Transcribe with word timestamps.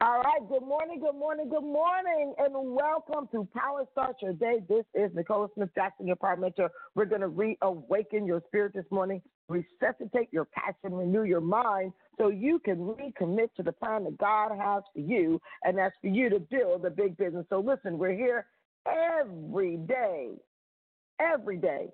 All 0.00 0.20
right. 0.20 0.48
Good 0.48 0.62
morning. 0.62 1.00
Good 1.00 1.16
morning. 1.18 1.48
Good 1.48 1.64
morning. 1.64 2.32
And 2.38 2.54
welcome 2.54 3.28
to 3.32 3.48
Power 3.52 3.84
Start 3.90 4.14
Your 4.22 4.32
Day. 4.32 4.58
This 4.68 4.84
is 4.94 5.10
Nicola 5.12 5.48
Smith 5.56 5.70
Jackson, 5.74 6.06
your 6.06 6.14
power 6.14 6.36
mentor. 6.36 6.70
We're 6.94 7.06
going 7.06 7.22
to 7.22 7.26
reawaken 7.26 8.24
your 8.24 8.40
spirit 8.46 8.74
this 8.74 8.84
morning, 8.92 9.20
resuscitate 9.48 10.28
your 10.30 10.44
passion, 10.44 10.94
renew 10.94 11.24
your 11.24 11.40
mind 11.40 11.92
so 12.16 12.28
you 12.28 12.60
can 12.60 12.76
recommit 12.76 13.52
to 13.56 13.64
the 13.64 13.72
plan 13.72 14.04
that 14.04 14.16
God 14.18 14.52
has 14.56 14.84
for 14.94 15.00
you. 15.00 15.40
And 15.64 15.76
that's 15.76 15.96
for 16.00 16.06
you 16.06 16.30
to 16.30 16.38
build 16.38 16.84
a 16.84 16.90
big 16.90 17.16
business. 17.16 17.46
So 17.50 17.58
listen, 17.58 17.98
we're 17.98 18.14
here 18.14 18.46
every 18.86 19.78
day, 19.78 20.34
every 21.18 21.56
day 21.56 21.88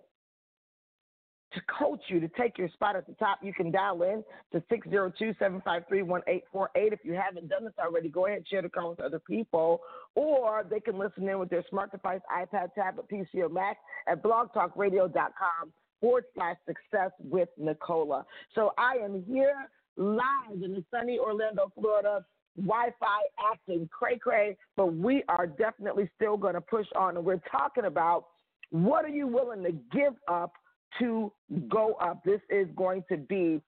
to 1.54 1.60
coach 1.78 2.00
you 2.08 2.20
to 2.20 2.28
take 2.28 2.58
your 2.58 2.68
spot 2.70 2.96
at 2.96 3.06
the 3.06 3.14
top, 3.14 3.38
you 3.42 3.52
can 3.52 3.70
dial 3.70 4.02
in 4.02 4.24
to 4.52 4.60
602-753-1848. 4.72 6.42
If 6.74 7.00
you 7.04 7.14
haven't 7.14 7.48
done 7.48 7.64
this 7.64 7.72
already, 7.78 8.08
go 8.08 8.26
ahead 8.26 8.38
and 8.38 8.48
share 8.48 8.62
the 8.62 8.68
call 8.68 8.90
with 8.90 9.00
other 9.00 9.18
people. 9.18 9.80
Or 10.14 10.64
they 10.68 10.80
can 10.80 10.98
listen 10.98 11.28
in 11.28 11.38
with 11.38 11.50
their 11.50 11.64
smart 11.70 11.92
device, 11.92 12.20
iPad, 12.30 12.74
tablet, 12.74 13.06
PC, 13.10 13.36
or 13.36 13.48
Mac 13.48 13.78
at 14.08 14.22
blogtalkradio.com 14.22 15.72
forward 16.00 16.24
slash 16.34 16.56
success 16.66 17.10
with 17.20 17.48
Nicola. 17.56 18.26
So 18.54 18.72
I 18.76 18.96
am 19.02 19.24
here 19.26 19.68
live 19.96 20.62
in 20.62 20.74
the 20.74 20.84
sunny 20.90 21.18
Orlando, 21.18 21.70
Florida. 21.74 22.24
Wi-Fi 22.56 23.20
acting 23.52 23.88
cray 23.92 24.16
cray, 24.16 24.56
but 24.76 24.94
we 24.94 25.24
are 25.28 25.44
definitely 25.44 26.08
still 26.14 26.36
going 26.36 26.54
to 26.54 26.60
push 26.60 26.86
on. 26.94 27.16
And 27.16 27.24
we're 27.24 27.42
talking 27.50 27.86
about 27.86 28.26
what 28.70 29.04
are 29.04 29.08
you 29.08 29.26
willing 29.26 29.64
to 29.64 29.72
give 29.92 30.14
up 30.28 30.52
to 30.98 31.32
go 31.68 31.94
up. 31.94 32.22
This 32.24 32.40
is 32.50 32.68
going 32.76 33.04
to 33.10 33.16
be 33.16 33.60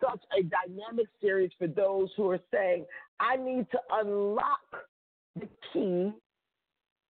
such 0.00 0.20
a 0.38 0.42
dynamic 0.42 1.06
series 1.20 1.50
for 1.58 1.66
those 1.66 2.08
who 2.16 2.30
are 2.30 2.40
saying, 2.52 2.86
I 3.18 3.36
need 3.36 3.66
to 3.70 3.78
unlock 3.92 4.60
the 5.36 5.48
key 5.72 6.12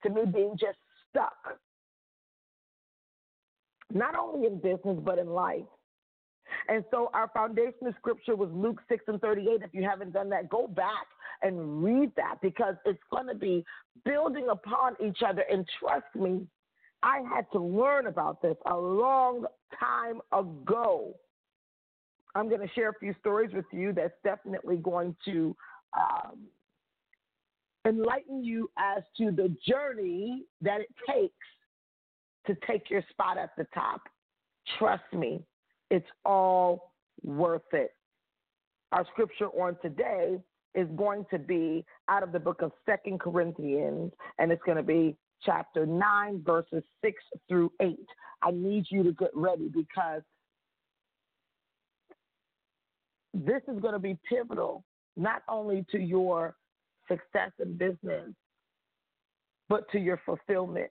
to 0.03 0.11
me 0.11 0.23
being 0.33 0.57
just 0.59 0.79
stuck. 1.09 1.59
Not 3.93 4.17
only 4.17 4.47
in 4.47 4.59
business, 4.59 4.99
but 5.03 5.19
in 5.19 5.29
life. 5.29 5.63
And 6.69 6.85
so 6.91 7.11
our 7.15 7.29
foundation 7.29 7.73
foundational 7.73 7.95
scripture 7.99 8.37
was 8.37 8.51
Luke 8.53 8.81
6 8.89 9.05
and 9.09 9.21
38. 9.21 9.63
If 9.63 9.71
you 9.73 9.83
haven't 9.83 10.13
done 10.13 10.29
that, 10.31 10.49
go 10.49 10.67
back 10.67 11.07
and 11.43 11.83
read 11.83 12.13
that 12.17 12.37
because 12.43 12.75
it's 12.85 13.03
going 13.11 13.27
to 13.27 13.35
be 13.35 13.65
building 14.05 14.49
upon 14.51 14.95
each 15.05 15.19
other. 15.27 15.45
And 15.51 15.67
trust 15.79 16.07
me, 16.15 16.47
I 17.03 17.21
had 17.35 17.47
to 17.53 17.59
learn 17.59 18.07
about 18.07 18.43
this 18.43 18.57
a 18.67 18.77
long 18.77 19.47
time 19.79 20.21
ago. 20.33 21.15
I'm 22.35 22.49
going 22.49 22.61
to 22.61 22.73
share 22.75 22.91
a 22.91 22.99
few 23.01 23.15
stories 23.21 23.51
with 23.55 23.65
you 23.73 23.93
that's 23.93 24.15
definitely 24.23 24.77
going 24.77 25.17
to 25.25 25.57
um, 25.99 26.39
enlighten 27.87 28.45
you 28.45 28.71
as 28.79 29.03
to 29.19 29.31
the 29.31 29.55
journey 29.67 30.45
that 30.61 30.81
it 30.81 30.89
takes 31.09 31.35
to 32.47 32.55
take 32.67 32.91
your 32.91 33.03
spot 33.11 33.39
at 33.39 33.51
the 33.57 33.67
top. 33.75 34.03
Trust 34.79 35.13
me, 35.13 35.41
it's 35.91 36.07
all 36.25 36.93
worth 37.23 37.63
it. 37.73 37.95
Our 38.93 39.07
scripture 39.13 39.49
on 39.49 39.77
today 39.83 40.39
is 40.75 40.89
going 40.97 41.27
to 41.31 41.39
be 41.39 41.85
out 42.09 42.23
of 42.23 42.33
the 42.33 42.39
book 42.39 42.63
of 42.63 42.73
Second 42.87 43.21
Corinthians, 43.21 44.13
and 44.39 44.53
it's 44.53 44.63
going 44.65 44.77
to 44.77 44.83
be 44.83 45.17
chapter 45.45 45.87
9, 45.87 46.43
verses 46.45 46.83
6 47.03 47.23
through 47.49 47.73
8. 47.81 47.99
I 48.43 48.51
need 48.51 48.87
you 48.89 49.03
to 49.03 49.13
get 49.13 49.31
ready 49.35 49.69
because 49.69 50.23
this 53.35 53.63
is 53.69 53.81
going 53.81 53.93
to 53.93 53.99
be 53.99 54.19
pivotal 54.29 54.85
not 55.17 55.43
only 55.49 55.85
to 55.91 55.99
your 55.99 56.57
success 57.09 57.51
in 57.61 57.77
business, 57.77 58.31
but 59.69 59.91
to 59.93 59.99
your 59.99 60.21
fulfillment 60.25 60.91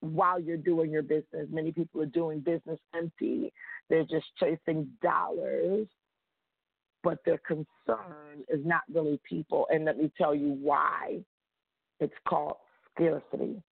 while 0.00 0.40
you're 0.40 0.56
doing 0.56 0.90
your 0.90 1.02
business. 1.02 1.46
Many 1.50 1.72
people 1.72 2.00
are 2.02 2.06
doing 2.06 2.40
business 2.40 2.78
empty, 2.94 3.52
they're 3.88 4.04
just 4.04 4.26
chasing 4.38 4.88
dollars, 5.02 5.86
but 7.02 7.18
their 7.24 7.38
concern 7.38 8.44
is 8.48 8.60
not 8.64 8.82
really 8.92 9.20
people. 9.28 9.66
And 9.70 9.84
let 9.84 9.98
me 9.98 10.10
tell 10.16 10.34
you 10.34 10.58
why 10.60 11.20
it's 12.00 12.14
called 12.28 12.56
scarcity. 12.94 13.62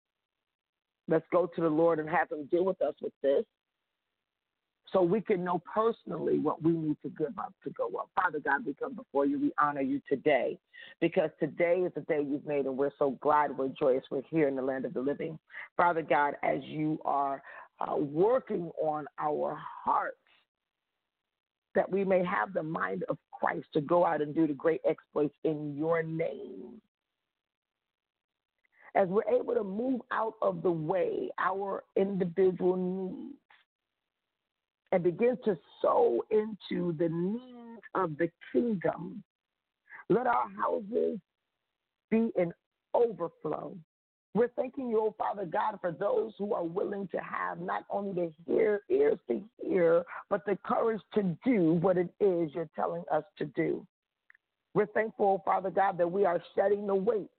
Let's 1.08 1.26
go 1.32 1.46
to 1.46 1.60
the 1.60 1.68
Lord 1.68 1.98
and 1.98 2.08
have 2.08 2.30
Him 2.30 2.46
deal 2.50 2.64
with 2.64 2.80
us 2.82 2.94
with 3.00 3.12
this 3.22 3.44
so 4.92 5.02
we 5.02 5.20
can 5.20 5.44
know 5.44 5.60
personally 5.72 6.38
what 6.38 6.62
we 6.62 6.72
need 6.72 6.96
to 7.02 7.10
give 7.10 7.38
up 7.38 7.52
to 7.64 7.70
go 7.70 7.88
up. 7.98 8.08
Father 8.14 8.40
God, 8.40 8.64
we 8.64 8.74
come 8.74 8.94
before 8.94 9.26
you. 9.26 9.38
We 9.38 9.52
honor 9.58 9.82
you 9.82 10.00
today 10.08 10.58
because 11.00 11.30
today 11.38 11.82
is 11.84 11.92
the 11.94 12.00
day 12.02 12.24
you've 12.26 12.46
made, 12.46 12.66
and 12.66 12.76
we're 12.76 12.92
so 12.98 13.18
glad, 13.20 13.56
we're 13.56 13.68
joyous, 13.68 14.04
we're 14.10 14.22
here 14.30 14.48
in 14.48 14.56
the 14.56 14.62
land 14.62 14.84
of 14.84 14.94
the 14.94 15.00
living. 15.00 15.38
Father 15.76 16.02
God, 16.02 16.34
as 16.42 16.60
you 16.62 16.98
are 17.04 17.42
uh, 17.80 17.96
working 17.96 18.70
on 18.82 19.06
our 19.18 19.58
hearts, 19.84 20.16
that 21.74 21.90
we 21.90 22.04
may 22.04 22.24
have 22.24 22.52
the 22.54 22.62
mind 22.62 23.04
of 23.08 23.18
Christ 23.30 23.66
to 23.74 23.80
go 23.80 24.04
out 24.04 24.22
and 24.22 24.34
do 24.34 24.46
the 24.46 24.54
great 24.54 24.80
exploits 24.88 25.34
in 25.44 25.76
your 25.76 26.02
name. 26.02 26.80
As 28.98 29.08
we're 29.08 29.22
able 29.32 29.54
to 29.54 29.62
move 29.62 30.00
out 30.10 30.34
of 30.42 30.60
the 30.62 30.70
way 30.70 31.30
our 31.38 31.84
individual 31.96 32.76
needs 32.76 33.38
and 34.90 35.02
begin 35.04 35.38
to 35.44 35.56
sow 35.80 36.24
into 36.30 36.92
the 36.98 37.08
needs 37.08 37.82
of 37.94 38.18
the 38.18 38.28
kingdom. 38.52 39.22
Let 40.08 40.26
our 40.26 40.48
houses 40.60 41.20
be 42.10 42.30
in 42.36 42.52
overflow. 42.92 43.76
We're 44.34 44.48
thanking 44.56 44.88
you, 44.88 44.98
oh 45.00 45.14
Father 45.16 45.44
God, 45.44 45.78
for 45.80 45.92
those 45.92 46.32
who 46.38 46.52
are 46.52 46.64
willing 46.64 47.08
to 47.08 47.18
have 47.18 47.60
not 47.60 47.84
only 47.90 48.12
the 48.14 48.32
hear, 48.46 48.82
ears 48.90 49.18
to 49.28 49.42
hear, 49.62 50.04
but 50.28 50.44
the 50.44 50.58
courage 50.64 51.00
to 51.14 51.36
do 51.44 51.74
what 51.74 51.96
it 51.96 52.08
is 52.20 52.50
you're 52.54 52.68
telling 52.74 53.04
us 53.12 53.24
to 53.38 53.44
do. 53.46 53.86
We're 54.74 54.86
thankful, 54.86 55.42
Father 55.44 55.70
God, 55.70 55.98
that 55.98 56.10
we 56.10 56.24
are 56.24 56.42
shedding 56.54 56.86
the 56.86 56.94
weight 56.94 57.30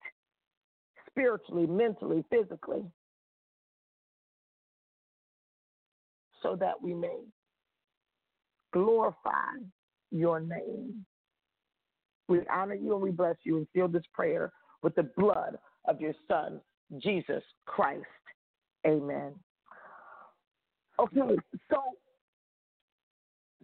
spiritually, 1.20 1.68
mentally, 1.68 2.24
physically, 2.30 2.84
so 6.42 6.56
that 6.56 6.82
we 6.82 6.94
may 6.94 7.20
glorify 8.72 9.58
your 10.12 10.40
name. 10.40 11.06
We 12.28 12.40
honor 12.52 12.76
you 12.76 12.94
and 12.94 13.02
we 13.02 13.12
bless 13.12 13.36
you 13.44 13.58
and 13.58 13.68
seal 13.74 13.88
this 13.88 14.04
prayer 14.14 14.54
with 14.82 14.96
the 14.96 15.10
blood 15.18 15.58
of 15.86 16.00
your 16.00 16.14
Son, 16.28 16.62
Jesus 17.00 17.44
Christ. 17.66 18.06
Amen. 18.88 19.34
Okay, 21.00 21.36
so 21.70 21.82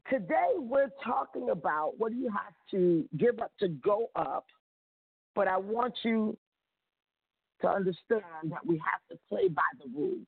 today 0.10 0.54
we're 0.58 0.92
talking 1.04 1.52
about 1.52 1.94
what 1.98 2.12
do 2.12 2.18
you 2.18 2.30
have 2.30 2.54
to 2.72 3.08
give 3.18 3.40
up 3.40 3.52
to 3.60 3.70
go 3.70 4.08
up, 4.16 4.46
but 5.36 5.48
I 5.48 5.58
want 5.58 5.94
you 6.04 6.38
to 7.62 7.70
understand 7.70 8.24
that 8.46 8.66
we 8.66 8.78
have 8.78 9.02
to 9.10 9.18
play 9.30 9.48
by 9.48 9.64
the 9.80 9.90
rules 9.98 10.26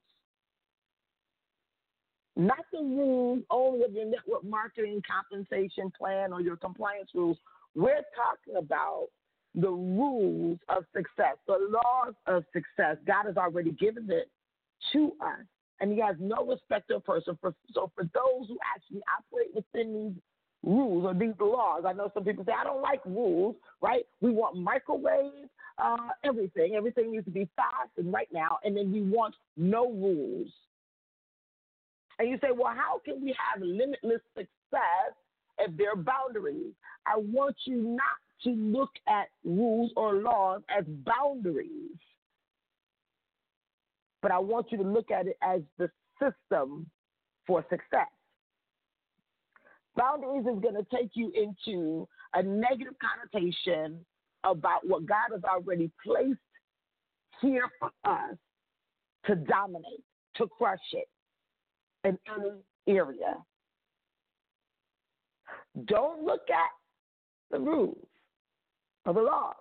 not 2.38 2.66
the 2.72 2.80
rules 2.80 3.42
only 3.50 3.84
of 3.84 3.92
your 3.94 4.06
network 4.06 4.44
marketing 4.44 5.02
compensation 5.10 5.92
plan 5.98 6.32
or 6.32 6.40
your 6.40 6.56
compliance 6.56 7.10
rules. 7.16 7.38
We're 7.76 8.04
talking 8.16 8.58
about 8.58 9.08
the 9.56 9.70
rules 9.70 10.60
of 10.70 10.86
success, 10.96 11.38
the 11.48 11.58
laws 11.70 12.14
of 12.28 12.44
success. 12.54 12.98
God 13.08 13.26
has 13.26 13.38
already 13.38 13.72
given 13.72 14.08
it 14.12 14.30
to 14.94 15.14
us, 15.20 15.46
and 15.82 15.92
He 15.92 16.00
has 16.00 16.16
no 16.20 16.46
respect 16.46 16.92
of 16.92 17.04
person. 17.04 17.38
For, 17.42 17.56
so, 17.72 17.92
for 17.96 18.04
those 18.04 18.48
who 18.48 18.58
actually 18.76 19.02
operate 19.18 19.56
within 19.56 20.14
these 20.14 20.22
rules 20.64 21.06
or 21.06 21.16
these 21.16 21.34
laws, 21.40 21.86
I 21.88 21.94
know 21.94 22.12
some 22.14 22.24
people 22.24 22.46
say, 22.46 22.54
I 22.60 22.64
don't 22.64 22.84
like 22.84 23.04
rules, 23.04 23.56
right? 23.82 24.06
We 24.22 24.30
want 24.30 24.58
microwave, 24.58 25.50
uh, 25.78 26.10
everything. 26.24 26.76
Everything 26.76 27.12
needs 27.12 27.26
to 27.26 27.32
be 27.32 27.48
fast 27.56 27.92
and 27.98 28.12
right 28.12 28.30
now, 28.32 28.58
and 28.64 28.76
then 28.76 28.92
we 28.92 29.02
want 29.02 29.36
no 29.56 29.92
rules. 29.92 30.50
And 32.20 32.30
you 32.30 32.38
say, 32.42 32.50
well, 32.52 32.74
how 32.76 33.00
can 33.06 33.24
we 33.24 33.36
have 33.38 33.62
limitless 33.62 34.22
success 34.36 35.14
if 35.60 35.76
there 35.78 35.92
are 35.92 35.96
boundaries? 35.96 36.74
I 37.06 37.18
want 37.18 37.56
you 37.66 37.76
not 37.76 38.02
to 38.44 38.50
look 38.50 38.90
at 39.08 39.28
rules 39.44 39.92
or 39.96 40.16
laws 40.16 40.62
as 40.76 40.84
boundaries, 40.88 41.98
but 44.22 44.32
I 44.32 44.40
want 44.40 44.72
you 44.72 44.78
to 44.80 44.84
look 44.84 45.12
at 45.12 45.28
it 45.28 45.38
as 45.42 45.62
the 45.78 45.90
system 46.20 46.88
for 47.46 47.64
success. 47.70 48.10
Boundaries 49.96 50.46
is 50.46 50.62
going 50.62 50.76
to 50.76 50.86
take 50.96 51.12
you 51.14 51.32
into 51.32 52.08
a 52.34 52.44
negative 52.44 52.94
connotation 53.00 54.06
about 54.52 54.88
what 54.88 55.06
God 55.06 55.32
has 55.32 55.44
already 55.44 55.92
placed 56.04 56.40
here 57.42 57.70
for 57.80 57.92
us 58.04 58.36
to 59.26 59.36
dominate, 59.36 60.04
to 60.36 60.48
crush 60.48 60.80
it, 60.94 61.08
in 62.04 62.18
any 62.36 62.52
area. 62.88 63.38
Don't 65.86 66.24
look 66.24 66.50
at 66.50 66.72
the 67.52 67.60
rules 67.60 68.08
or 69.06 69.14
the 69.14 69.22
laws 69.22 69.56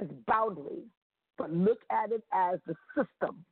as 0.00 0.08
boundaries, 0.26 0.88
but 1.38 1.52
look 1.52 1.78
at 1.90 2.12
it 2.12 2.22
as 2.32 2.58
the 2.66 2.74
system 2.96 3.44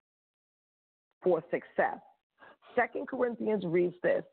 for 1.22 1.42
success. 1.50 1.98
Second 2.74 3.08
Corinthians 3.08 3.64
reads 3.66 3.94
this, 4.02 4.24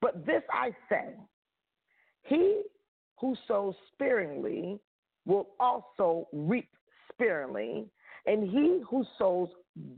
but 0.00 0.24
this 0.26 0.42
I 0.52 0.70
say, 0.88 1.14
he 2.22 2.62
who 3.20 3.36
sows 3.46 3.74
sparingly 3.92 4.78
will 5.26 5.48
also 5.60 6.28
reap 6.32 6.68
sparingly, 7.12 7.86
and 8.26 8.50
he 8.50 8.82
who 8.88 9.04
sows 9.18 9.48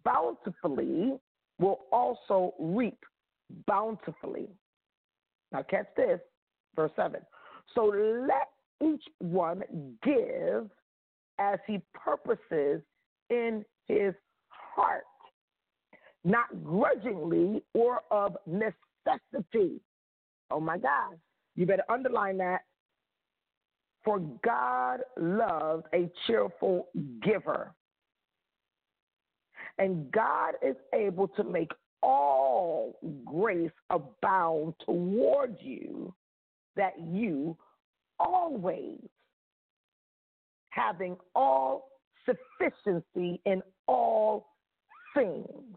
bountifully 0.05 1.19
will 1.59 1.81
also 1.93 2.55
reap 2.59 2.99
bountifully. 3.67 4.49
Now, 5.52 5.62
catch 5.62 5.87
this, 5.97 6.21
verse 6.75 6.91
7. 6.97 7.21
So 7.75 7.85
let 7.85 8.49
each 8.83 9.05
one 9.19 9.62
give 10.02 10.71
as 11.38 11.59
he 11.67 11.81
purposes 11.95 12.83
in 13.31 13.64
his 13.87 14.14
heart, 14.49 15.05
not 16.25 16.47
grudgingly 16.64 17.62
or 17.75 18.00
of 18.11 18.37
necessity. 18.47 19.81
Oh 20.50 20.61
my 20.61 20.79
God. 20.79 21.19
You 21.55 21.67
better 21.67 21.85
underline 21.88 22.38
that. 22.38 22.62
For 24.05 24.19
God 24.45 25.01
loves 25.17 25.85
a 25.95 26.11
cheerful 26.27 26.89
giver. 27.23 27.75
And 29.79 30.11
God 30.11 30.55
is 30.61 30.77
able 30.95 31.29
to 31.29 31.45
make 31.45 31.71
all 32.03 32.99
grace 33.25 33.71
abound 33.91 34.75
toward 34.85 35.57
you, 35.61 36.15
that 36.77 36.95
you 37.01 37.57
always 38.19 38.99
having 40.71 41.17
all 41.35 41.89
sufficiency 42.27 43.41
in 43.45 43.63
all 43.87 44.47
things 45.15 45.77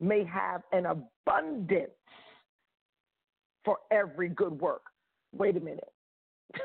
may 0.00 0.24
have 0.24 0.62
an 0.72 0.86
abundance 0.86 1.90
for 3.64 3.78
every 3.90 4.28
good 4.28 4.60
work. 4.60 4.82
Wait 5.32 5.56
a 5.56 5.60
minute. 5.60 5.92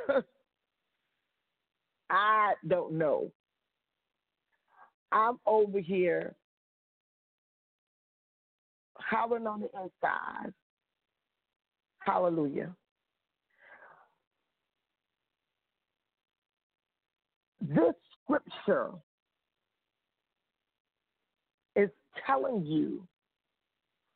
I 2.14 2.54
don't 2.68 2.94
know. 2.94 3.32
I'm 5.12 5.40
over 5.48 5.80
here 5.80 6.36
howling 9.00 9.48
on 9.48 9.62
the 9.62 9.70
inside. 9.82 10.54
Hallelujah. 12.02 12.76
This 17.62 17.96
scripture 18.24 18.92
is 21.76 21.90
telling 22.28 22.64
you 22.64 23.08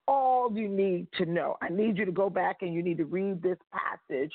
all 0.08 0.52
you 0.54 0.70
need 0.70 1.08
to 1.18 1.26
know. 1.26 1.58
I 1.64 1.70
need 1.70 1.98
you 1.98 2.06
to 2.06 2.12
go 2.12 2.30
back 2.30 2.58
and 2.62 2.76
you 2.76 2.84
need 2.84 2.98
to 2.98 3.06
read 3.06 3.42
this 3.42 3.58
passage, 3.72 4.32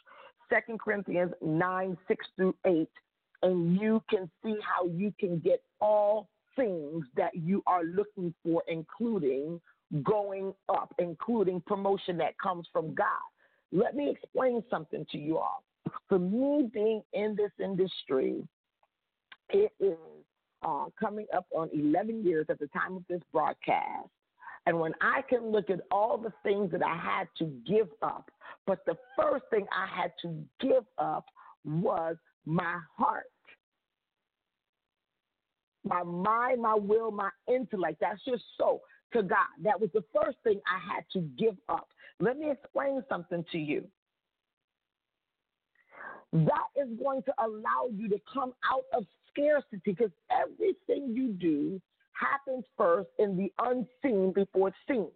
Second 0.50 0.80
Corinthians 0.80 1.32
9, 1.40 1.96
6 2.08 2.26
through 2.36 2.56
8, 2.66 2.88
and 3.42 3.80
you 3.80 4.02
can 4.08 4.30
see 4.42 4.56
how 4.62 4.86
you 4.86 5.12
can 5.18 5.38
get 5.38 5.62
all 5.80 6.28
things 6.56 7.04
that 7.16 7.34
you 7.34 7.62
are 7.66 7.84
looking 7.84 8.32
for, 8.42 8.62
including 8.68 9.60
going 10.02 10.54
up, 10.68 10.94
including 10.98 11.60
promotion 11.66 12.16
that 12.18 12.38
comes 12.38 12.66
from 12.72 12.94
God. 12.94 13.06
Let 13.72 13.94
me 13.94 14.10
explain 14.10 14.62
something 14.70 15.06
to 15.12 15.18
you 15.18 15.38
all. 15.38 15.62
For 16.08 16.18
me 16.18 16.70
being 16.72 17.02
in 17.12 17.34
this 17.36 17.50
industry, 17.58 18.46
it 19.50 19.72
is 19.80 19.96
uh, 20.62 20.86
coming 20.98 21.26
up 21.34 21.46
on 21.54 21.68
11 21.72 22.24
years 22.24 22.46
at 22.48 22.58
the 22.58 22.68
time 22.68 22.96
of 22.96 23.02
this 23.08 23.20
broadcast. 23.32 24.08
And 24.66 24.78
when 24.78 24.92
I 25.00 25.22
can 25.22 25.50
look 25.50 25.70
at 25.70 25.80
all 25.90 26.16
the 26.16 26.32
things 26.42 26.70
that 26.70 26.82
I 26.84 26.96
had 26.96 27.26
to 27.38 27.46
give 27.66 27.88
up, 28.00 28.30
but 28.66 28.84
the 28.86 28.96
first 29.16 29.44
thing 29.50 29.66
I 29.72 29.86
had 29.86 30.12
to 30.22 30.44
give 30.60 30.84
up 30.98 31.24
was 31.64 32.16
my 32.46 32.78
heart. 32.96 33.31
My 35.84 36.02
mind, 36.02 36.62
my 36.62 36.74
will, 36.74 37.10
my 37.10 37.30
intellect. 37.48 37.98
That's 38.00 38.24
just 38.24 38.44
so 38.56 38.80
to 39.12 39.22
God. 39.22 39.38
That 39.62 39.80
was 39.80 39.90
the 39.92 40.04
first 40.14 40.38
thing 40.44 40.60
I 40.66 40.94
had 40.94 41.04
to 41.12 41.20
give 41.38 41.56
up. 41.68 41.88
Let 42.20 42.38
me 42.38 42.50
explain 42.50 43.02
something 43.08 43.44
to 43.52 43.58
you. 43.58 43.84
That 46.32 46.68
is 46.76 46.88
going 47.02 47.22
to 47.24 47.32
allow 47.44 47.88
you 47.94 48.08
to 48.08 48.18
come 48.32 48.54
out 48.70 48.84
of 48.94 49.04
scarcity 49.30 49.82
because 49.84 50.10
everything 50.30 51.14
you 51.14 51.32
do 51.32 51.80
happens 52.12 52.64
first 52.76 53.08
in 53.18 53.36
the 53.36 53.52
unseen 53.58 54.32
before 54.32 54.68
it's 54.68 54.76
seen. 54.88 55.08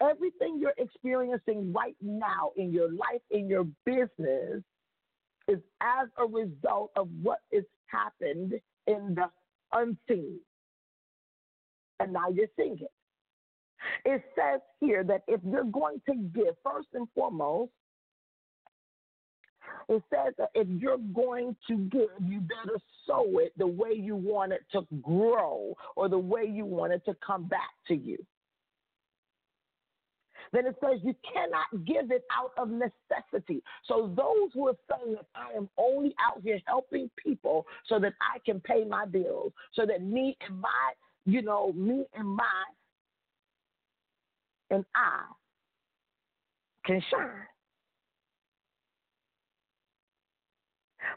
Everything 0.00 0.58
you're 0.58 0.74
experiencing 0.76 1.72
right 1.72 1.96
now 2.00 2.50
in 2.56 2.72
your 2.72 2.90
life, 2.90 3.22
in 3.30 3.48
your 3.48 3.64
business, 3.84 4.62
is 5.46 5.58
as 5.80 6.08
a 6.18 6.26
result 6.26 6.90
of 6.96 7.08
what 7.22 7.40
has 7.52 7.64
happened 7.86 8.54
in 8.86 9.14
the 9.14 9.30
unseen. 9.72 10.38
And 12.00 12.12
now 12.12 12.28
you're 12.28 12.48
seeing 12.56 12.78
it. 12.80 12.90
It 14.04 14.22
says 14.34 14.60
here 14.80 15.04
that 15.04 15.22
if 15.28 15.40
you're 15.44 15.64
going 15.64 16.00
to 16.06 16.14
give, 16.14 16.54
first 16.62 16.88
and 16.94 17.06
foremost, 17.14 17.70
it 19.88 20.02
says 20.10 20.34
that 20.38 20.48
if 20.54 20.66
you're 20.68 20.98
going 21.14 21.56
to 21.68 21.76
give, 21.76 22.08
you 22.22 22.40
better 22.40 22.78
sow 23.06 23.38
it 23.38 23.52
the 23.56 23.66
way 23.66 23.92
you 23.94 24.16
want 24.16 24.52
it 24.52 24.62
to 24.72 24.86
grow 25.02 25.74
or 25.96 26.08
the 26.08 26.18
way 26.18 26.44
you 26.44 26.64
want 26.64 26.92
it 26.92 27.04
to 27.04 27.14
come 27.24 27.44
back 27.44 27.70
to 27.88 27.94
you. 27.94 28.18
Then 30.54 30.66
it 30.66 30.76
says 30.80 31.00
you 31.02 31.16
cannot 31.32 31.84
give 31.84 32.12
it 32.12 32.22
out 32.32 32.52
of 32.56 32.70
necessity. 32.70 33.60
So 33.86 34.14
those 34.16 34.52
who 34.54 34.68
are 34.68 34.76
saying 34.88 35.16
that 35.16 35.26
I 35.34 35.56
am 35.56 35.68
only 35.76 36.14
out 36.24 36.42
here 36.44 36.60
helping 36.64 37.10
people 37.16 37.66
so 37.88 37.98
that 37.98 38.12
I 38.20 38.38
can 38.46 38.60
pay 38.60 38.84
my 38.84 39.04
bills, 39.04 39.52
so 39.72 39.84
that 39.84 40.00
me 40.00 40.36
and 40.46 40.60
my, 40.60 40.92
you 41.26 41.42
know, 41.42 41.72
me 41.72 42.04
and 42.14 42.28
my 42.28 42.62
and 44.70 44.84
I 44.94 45.22
can 46.86 47.02
shine. 47.10 47.30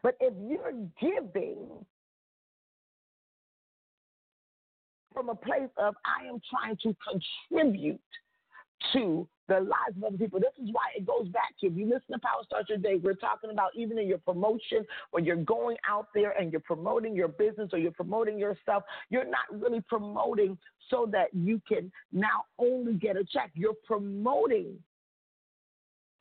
But 0.01 0.15
if 0.20 0.34
you're 0.50 0.74
giving 1.00 1.86
from 5.13 5.29
a 5.29 5.36
place 5.36 5.70
of 5.77 5.94
I 6.06 6.27
am 6.27 6.41
trying 6.50 6.77
to 6.77 6.96
contribute 7.51 8.01
to 8.93 9.27
the 9.48 9.55
lives 9.55 9.98
of 9.98 10.03
other 10.03 10.17
people. 10.17 10.39
This 10.39 10.51
is 10.62 10.69
why 10.72 10.84
it 10.96 11.05
goes 11.05 11.27
back 11.29 11.57
to 11.60 11.67
if 11.67 11.75
you 11.75 11.86
listen 11.86 12.13
to 12.13 12.19
Power 12.19 12.43
Start 12.46 12.69
Your 12.69 12.77
Day, 12.77 12.96
we're 13.01 13.13
talking 13.13 13.50
about 13.50 13.72
even 13.75 13.98
in 13.98 14.07
your 14.07 14.17
promotion, 14.17 14.86
when 15.12 15.25
you're 15.25 15.36
going 15.38 15.77
out 15.89 16.07
there 16.13 16.31
and 16.31 16.51
you're 16.51 16.62
promoting 16.62 17.15
your 17.15 17.29
business 17.29 17.69
or 17.72 17.79
you're 17.79 17.91
promoting 17.91 18.38
yourself, 18.38 18.84
you're 19.10 19.25
not 19.25 19.46
really 19.51 19.81
promoting 19.81 20.57
so 20.89 21.07
that 21.12 21.27
you 21.34 21.62
can 21.67 21.91
now 22.12 22.43
only 22.60 22.93
get 22.93 23.15
a 23.15 23.24
check. 23.24 23.51
You're 23.53 23.75
promoting 23.86 24.77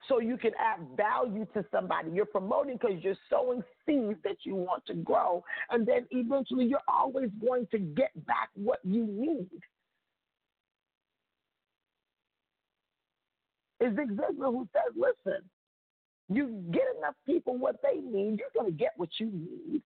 so 0.09 0.21
you 0.21 0.37
can 0.37 0.53
add 0.59 0.87
value 0.97 1.47
to 1.55 1.65
somebody. 1.73 2.11
You're 2.13 2.27
promoting 2.27 2.79
because 2.81 3.03
you're 3.03 3.17
sowing 3.29 3.63
seeds 3.85 4.19
that 4.25 4.37
you 4.45 4.55
want 4.55 4.87
to 4.87 4.95
grow. 4.95 5.43
And 5.71 5.87
then 5.87 6.07
eventually 6.11 6.67
you're 6.67 6.79
always 6.87 7.31
going 7.45 7.67
to 7.73 7.79
get 7.79 8.11
back 8.27 8.51
what 8.55 8.79
you 8.85 9.05
need. 9.05 9.49
Is 13.81 13.95
Zig 13.95 14.17
Ziglar 14.17 14.53
who 14.53 14.69
says, 14.73 14.95
listen, 14.97 15.43
you 16.29 16.65
get 16.73 16.83
enough 16.99 17.15
people 17.25 17.57
what 17.59 17.77
they 17.83 18.01
need, 18.01 18.39
you're 18.39 18.49
going 18.55 18.73
to 18.73 18.77
get 18.77 18.93
what 18.97 19.11
you 19.19 19.27
need 19.27 19.83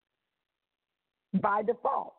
by 1.42 1.62
default. 1.62 2.14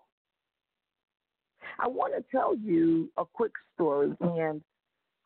I 1.79 1.89
want 1.89 2.15
to 2.15 2.25
tell 2.31 2.57
you 2.57 3.11
a 3.17 3.25
quick 3.25 3.53
story, 3.75 4.13
and 4.21 4.63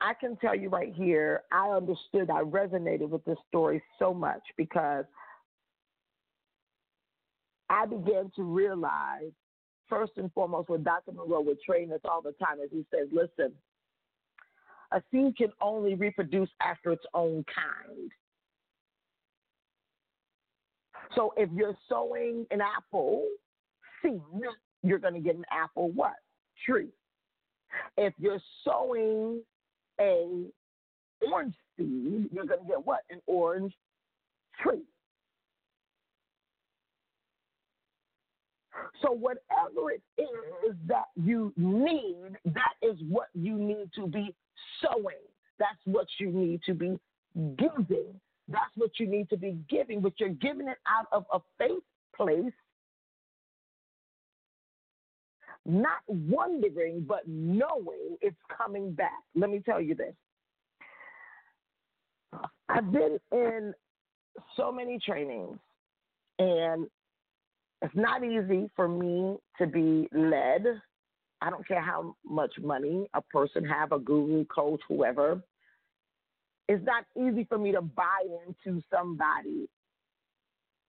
I 0.00 0.14
can 0.14 0.36
tell 0.36 0.54
you 0.56 0.68
right 0.68 0.92
here, 0.94 1.42
I 1.52 1.68
understood, 1.68 2.30
I 2.30 2.42
resonated 2.42 3.10
with 3.10 3.24
this 3.24 3.38
story 3.48 3.82
so 3.98 4.14
much 4.14 4.42
because 4.56 5.04
I 7.68 7.86
began 7.86 8.32
to 8.34 8.42
realize, 8.42 9.30
first 9.88 10.12
and 10.16 10.32
foremost, 10.32 10.68
what 10.68 10.82
Dr. 10.82 11.12
Munroe 11.12 11.42
would 11.42 11.60
train 11.60 11.92
us 11.92 12.00
all 12.04 12.22
the 12.22 12.32
time, 12.32 12.58
as 12.62 12.70
he 12.72 12.84
says, 12.90 13.08
listen, 13.12 13.52
a 14.92 15.02
seed 15.10 15.36
can 15.36 15.52
only 15.60 15.94
reproduce 15.94 16.50
after 16.60 16.92
its 16.92 17.04
own 17.14 17.44
kind. 17.54 18.10
So 21.14 21.32
if 21.36 21.48
you're 21.52 21.76
sowing 21.88 22.46
an 22.50 22.60
apple 22.60 23.24
seed, 24.02 24.20
you're 24.82 24.98
going 24.98 25.14
to 25.14 25.20
get 25.20 25.36
an 25.36 25.44
apple 25.50 25.90
what? 25.90 26.14
Tree. 26.66 26.88
If 27.96 28.14
you're 28.18 28.40
sowing 28.64 29.42
a 30.00 30.46
orange 31.30 31.54
seed, 31.76 32.28
you're 32.32 32.46
going 32.46 32.60
to 32.60 32.66
get 32.66 32.84
what? 32.84 33.00
An 33.10 33.20
orange 33.26 33.72
tree. 34.62 34.82
So 39.02 39.10
whatever 39.12 39.90
it 39.90 40.02
is 40.18 40.74
that 40.86 41.06
you 41.16 41.52
need, 41.56 42.36
that 42.44 42.74
is 42.82 42.96
what 43.08 43.28
you 43.34 43.56
need 43.56 43.90
to 43.96 44.06
be 44.06 44.34
sowing. 44.82 45.16
That's 45.58 45.78
what 45.84 46.06
you 46.18 46.30
need 46.30 46.60
to 46.66 46.74
be 46.74 46.98
giving. 47.56 48.20
That's 48.48 48.76
what 48.76 48.90
you 48.98 49.06
need 49.06 49.28
to 49.30 49.36
be 49.36 49.58
giving, 49.68 50.00
but 50.00 50.14
you're 50.18 50.30
giving 50.30 50.68
it 50.68 50.78
out 50.86 51.06
of 51.12 51.24
a 51.32 51.40
faith 51.58 51.82
place 52.16 52.52
not 55.66 56.00
wondering, 56.06 57.04
but 57.06 57.20
knowing 57.26 58.16
it's 58.20 58.36
coming 58.56 58.92
back. 58.92 59.22
Let 59.34 59.50
me 59.50 59.60
tell 59.64 59.80
you 59.80 59.94
this. 59.94 60.14
I've 62.68 62.90
been 62.92 63.18
in 63.32 63.74
so 64.56 64.70
many 64.70 64.98
trainings, 65.04 65.58
and 66.38 66.86
it's 67.82 67.94
not 67.94 68.22
easy 68.24 68.70
for 68.76 68.88
me 68.88 69.36
to 69.58 69.66
be 69.66 70.08
led. 70.12 70.64
I 71.42 71.50
don't 71.50 71.66
care 71.66 71.80
how 71.80 72.16
much 72.24 72.52
money 72.60 73.06
a 73.14 73.22
person 73.22 73.64
have, 73.64 73.92
a 73.92 73.98
guru, 73.98 74.44
coach, 74.46 74.80
whoever. 74.88 75.42
It's 76.68 76.84
not 76.84 77.04
easy 77.16 77.44
for 77.44 77.58
me 77.58 77.72
to 77.72 77.80
buy 77.80 78.20
into 78.46 78.82
somebody's 78.90 79.68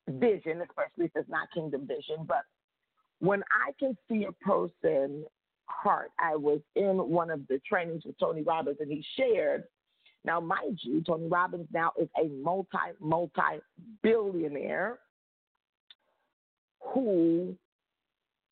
vision, 0.07 0.61
especially 0.61 1.05
if 1.05 1.11
it's 1.15 1.29
not 1.29 1.51
kingdom 1.53 1.87
vision. 1.87 2.25
But 2.27 2.43
when 3.19 3.43
I 3.51 3.71
can 3.79 3.97
see 4.09 4.25
a 4.25 4.31
person 4.43 5.25
heart, 5.65 6.11
I 6.19 6.35
was 6.35 6.59
in 6.75 6.97
one 6.97 7.29
of 7.29 7.47
the 7.47 7.61
trainings 7.67 8.03
with 8.05 8.19
Tony 8.19 8.43
Robbins, 8.43 8.77
and 8.79 8.91
he 8.91 9.03
shared. 9.17 9.63
Now, 10.23 10.39
mind 10.39 10.79
you, 10.83 11.01
Tony 11.01 11.27
Robbins 11.27 11.67
now 11.73 11.91
is 11.99 12.07
a 12.21 12.27
multi 12.27 12.77
multi 12.99 13.61
billionaire 14.03 14.99
who, 16.93 17.55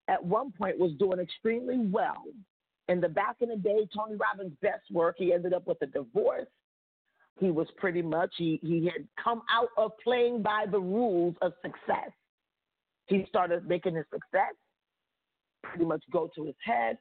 at 0.09 0.23
one 0.23 0.51
point, 0.51 0.77
was 0.77 0.91
doing 0.99 1.19
extremely 1.19 1.77
well 1.77 2.25
in 2.89 2.99
the 2.99 3.07
back 3.07 3.37
in 3.39 3.49
the 3.49 3.55
day, 3.55 3.87
Tony 3.95 4.15
Robbins' 4.15 4.57
best 4.61 4.81
work, 4.91 5.15
he 5.17 5.31
ended 5.31 5.53
up 5.53 5.67
with 5.67 5.77
a 5.83 5.85
divorce. 5.85 6.47
He 7.39 7.51
was 7.51 7.67
pretty 7.77 8.01
much 8.01 8.33
he 8.35 8.59
he 8.61 8.85
had 8.85 9.07
come 9.23 9.43
out 9.49 9.69
of 9.77 9.91
playing 10.03 10.41
by 10.41 10.65
the 10.69 10.79
rules 10.79 11.35
of 11.41 11.53
success. 11.61 12.09
He 13.05 13.25
started 13.29 13.65
making 13.67 13.95
his 13.95 14.05
success 14.11 14.55
pretty 15.63 15.85
much 15.85 16.03
go 16.11 16.29
to 16.35 16.45
his 16.45 16.55
head, 16.65 16.97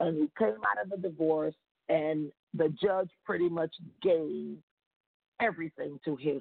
and 0.00 0.16
he 0.16 0.30
came 0.38 0.60
out 0.70 0.82
of 0.82 0.90
the 0.90 0.96
divorce, 0.96 1.54
and 1.88 2.30
the 2.54 2.72
judge 2.80 3.10
pretty 3.24 3.48
much 3.48 3.74
gave 4.00 4.56
everything 5.40 5.98
to 6.04 6.14
his 6.16 6.40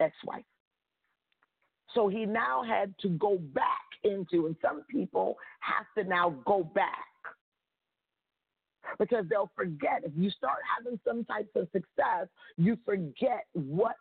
ex-wife. 0.00 0.44
So 1.94 2.08
he 2.08 2.26
now 2.26 2.64
had 2.64 2.94
to 3.00 3.08
go 3.10 3.38
back 3.38 3.85
into, 4.04 4.46
and 4.46 4.56
some 4.62 4.82
people 4.90 5.36
have 5.60 5.86
to 5.96 6.08
now 6.08 6.30
go 6.46 6.62
back 6.62 7.06
because 8.98 9.24
they'll 9.28 9.50
forget. 9.56 10.02
If 10.04 10.12
you 10.16 10.30
start 10.30 10.58
having 10.76 10.98
some 11.06 11.24
types 11.24 11.50
of 11.56 11.68
success, 11.72 12.28
you 12.56 12.78
forget 12.84 13.46
what 13.52 13.96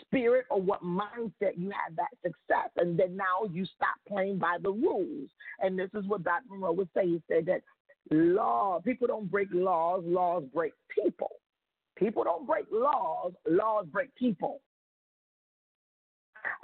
spirit 0.00 0.46
or 0.50 0.60
what 0.60 0.82
mindset 0.82 1.56
you 1.56 1.70
had 1.70 1.96
that 1.96 2.10
success. 2.22 2.70
And 2.76 2.98
then 2.98 3.16
now 3.16 3.48
you 3.50 3.64
stop 3.64 3.96
playing 4.08 4.38
by 4.38 4.56
the 4.62 4.70
rules. 4.70 5.28
And 5.60 5.78
this 5.78 5.90
is 5.94 6.04
what 6.06 6.24
Dr. 6.24 6.44
Munroe 6.50 6.72
would 6.72 6.88
say. 6.94 7.06
He 7.06 7.22
said 7.28 7.46
that 7.46 7.62
law, 8.10 8.80
people 8.84 9.06
don't 9.06 9.30
break 9.30 9.48
laws, 9.52 10.02
laws 10.04 10.44
break 10.54 10.72
people. 10.88 11.30
People 11.96 12.24
don't 12.24 12.46
break 12.46 12.64
laws, 12.72 13.32
laws 13.46 13.86
break 13.92 14.14
people. 14.16 14.60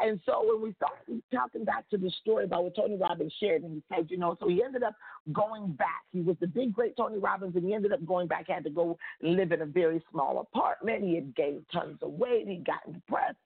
And 0.00 0.21
so 0.25 0.45
when 0.45 0.62
we 0.62 0.75
started 0.75 1.23
talking 1.35 1.64
back 1.64 1.88
to 1.90 1.99
the 1.99 2.11
story 2.23 2.45
about 2.45 2.64
what 2.64 2.76
Tony 2.76 2.97
Robbins 2.97 3.33
shared, 3.40 3.62
and 3.62 3.75
he 3.75 3.83
said, 3.95 4.07
you 4.11 4.17
know, 4.17 4.37
so 4.38 4.49
he 4.49 4.62
ended 4.62 4.83
up 4.83 4.95
going 5.33 5.73
back. 5.73 6.05
He 6.12 6.21
was 6.21 6.37
the 6.40 6.47
big, 6.47 6.73
great 6.73 6.97
Tony 6.97 7.19
Robbins, 7.19 7.57
and 7.57 7.64
he 7.64 7.75
ended 7.75 7.93
up 7.93 8.05
going 8.07 8.28
back, 8.28 8.47
He 8.47 8.52
had 8.52 8.64
to 8.64 8.71
go 8.71 8.97
live 9.23 9.50
in 9.50 9.62
a 9.62 9.67
very 9.67 10.02
small 10.11 10.40
apartment. 10.40 11.02
He 11.02 11.17
had 11.17 11.35
gained 11.35 11.64
tons 11.73 11.99
of 12.02 12.12
weight. 12.12 12.47
He 12.47 12.57
got 12.57 12.93
depressed. 12.93 13.37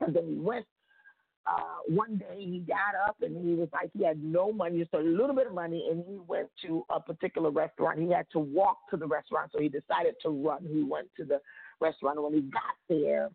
And 0.00 0.14
then 0.14 0.26
he 0.26 0.36
went 0.36 0.66
uh, 1.46 1.78
one 1.88 2.18
day 2.18 2.36
he 2.38 2.60
got 2.60 2.94
up 3.08 3.16
and 3.22 3.36
he 3.44 3.54
was 3.54 3.68
like 3.72 3.90
he 3.96 4.04
had 4.04 4.22
no 4.22 4.52
money, 4.52 4.78
just 4.78 4.94
a 4.94 4.98
little 4.98 5.34
bit 5.34 5.46
of 5.46 5.54
money, 5.54 5.88
and 5.90 6.04
he 6.06 6.18
went 6.28 6.48
to 6.64 6.84
a 6.90 7.00
particular 7.00 7.50
restaurant. 7.50 7.98
He 7.98 8.10
had 8.10 8.26
to 8.32 8.38
walk 8.38 8.78
to 8.90 8.96
the 8.96 9.06
restaurant, 9.06 9.50
so 9.52 9.60
he 9.60 9.68
decided 9.68 10.14
to 10.22 10.28
run. 10.28 10.66
He 10.70 10.82
went 10.82 11.08
to 11.16 11.24
the 11.24 11.40
restaurant. 11.80 12.22
When 12.22 12.34
he 12.34 12.42
got 12.42 12.76
there, 12.88 13.30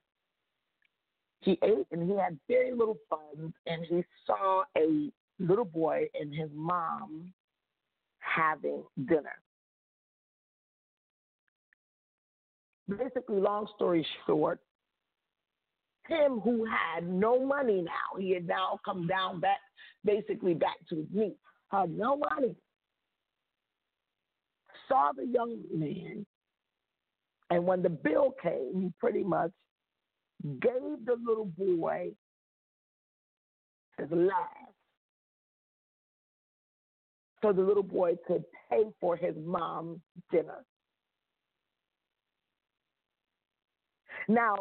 he 1.45 1.59
ate 1.63 1.85
and 1.91 2.09
he 2.09 2.17
had 2.17 2.37
very 2.47 2.71
little 2.71 2.97
funds, 3.09 3.53
and 3.67 3.85
he 3.85 4.03
saw 4.25 4.63
a 4.75 5.11
little 5.39 5.65
boy 5.65 6.09
and 6.19 6.33
his 6.33 6.49
mom 6.53 7.31
having 8.19 8.83
dinner. 9.07 9.39
Basically, 12.89 13.39
long 13.39 13.67
story 13.75 14.05
short, 14.25 14.59
him 16.07 16.39
who 16.39 16.65
had 16.65 17.07
no 17.07 17.43
money 17.43 17.81
now, 17.81 18.19
he 18.19 18.33
had 18.33 18.47
now 18.47 18.79
come 18.83 19.07
down 19.07 19.39
back, 19.39 19.59
basically 20.03 20.53
back 20.53 20.77
to 20.89 20.97
his 20.97 21.05
knees, 21.11 21.33
had 21.69 21.95
no 21.95 22.17
money, 22.17 22.55
saw 24.87 25.11
the 25.15 25.25
young 25.25 25.57
man, 25.73 26.25
and 27.49 27.65
when 27.65 27.81
the 27.81 27.89
bill 27.89 28.35
came, 28.41 28.81
he 28.81 28.93
pretty 28.99 29.23
much 29.23 29.51
gave 30.43 31.05
the 31.05 31.15
little 31.25 31.45
boy 31.57 32.11
his 33.97 34.09
life 34.11 34.35
so 37.41 37.53
the 37.53 37.61
little 37.61 37.83
boy 37.83 38.15
could 38.27 38.43
pay 38.69 38.83
for 38.99 39.15
his 39.15 39.35
mom's 39.37 39.99
dinner. 40.31 40.65
Now, 44.27 44.55